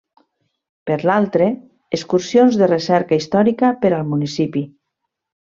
[0.89, 1.49] Per l'altre,
[1.99, 4.69] excursions de recerca històrica per al municipi.